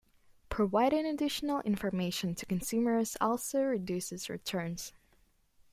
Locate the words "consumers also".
2.47-3.61